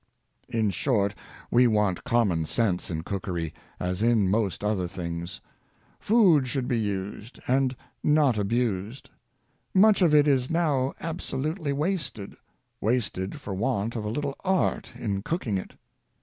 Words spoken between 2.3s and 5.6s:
sense in cookery, as in most other things.